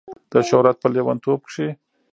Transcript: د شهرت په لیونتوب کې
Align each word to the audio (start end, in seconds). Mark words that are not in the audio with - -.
د 0.31 0.33
شهرت 0.49 0.77
په 0.81 0.87
لیونتوب 0.93 1.39
کې 1.51 1.67